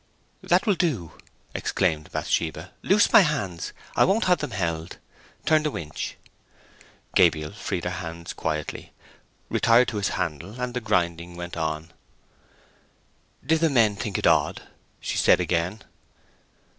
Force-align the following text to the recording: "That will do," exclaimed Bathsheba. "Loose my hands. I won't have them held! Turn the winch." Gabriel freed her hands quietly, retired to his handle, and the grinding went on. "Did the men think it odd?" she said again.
"That 0.41 0.65
will 0.65 0.73
do," 0.73 1.11
exclaimed 1.53 2.11
Bathsheba. 2.11 2.71
"Loose 2.81 3.13
my 3.13 3.21
hands. 3.21 3.71
I 3.95 4.03
won't 4.03 4.23
have 4.25 4.39
them 4.39 4.49
held! 4.49 4.97
Turn 5.45 5.61
the 5.61 5.69
winch." 5.69 6.17
Gabriel 7.13 7.51
freed 7.51 7.83
her 7.83 7.91
hands 7.91 8.33
quietly, 8.33 8.93
retired 9.49 9.89
to 9.89 9.97
his 9.97 10.09
handle, 10.17 10.59
and 10.59 10.73
the 10.73 10.81
grinding 10.81 11.35
went 11.35 11.55
on. 11.55 11.91
"Did 13.45 13.59
the 13.59 13.69
men 13.69 13.95
think 13.95 14.17
it 14.17 14.25
odd?" 14.25 14.63
she 14.99 15.17
said 15.19 15.39
again. 15.39 15.83